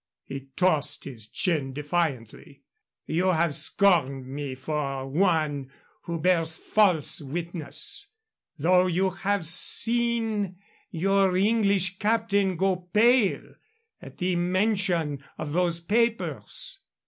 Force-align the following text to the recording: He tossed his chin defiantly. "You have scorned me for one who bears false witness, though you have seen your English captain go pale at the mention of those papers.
He 0.25 0.47
tossed 0.55 1.03
his 1.03 1.27
chin 1.29 1.73
defiantly. 1.73 2.63
"You 3.05 3.27
have 3.33 3.53
scorned 3.53 4.25
me 4.25 4.55
for 4.55 5.05
one 5.07 5.69
who 6.05 6.19
bears 6.19 6.57
false 6.57 7.21
witness, 7.21 8.09
though 8.57 8.87
you 8.87 9.11
have 9.11 9.45
seen 9.45 10.55
your 10.89 11.37
English 11.37 11.99
captain 11.99 12.55
go 12.55 12.77
pale 12.77 13.53
at 14.01 14.17
the 14.17 14.35
mention 14.37 15.23
of 15.37 15.53
those 15.53 15.79
papers. 15.79 16.79